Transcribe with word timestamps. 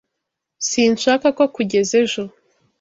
Sinshaka 0.67 1.27
ko 1.37 1.43
kugeza 1.55 1.93
ejo. 2.03 2.23